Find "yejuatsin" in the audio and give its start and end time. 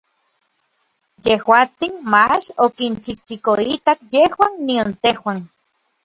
1.25-1.93